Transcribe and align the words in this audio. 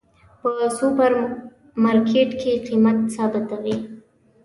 په 0.41 0.51
سوپر 0.77 1.11
مرکیټ 1.83 2.29
کې 2.41 2.51
قیمت 2.67 2.97
ثابته 3.15 3.55
وی 3.63 3.77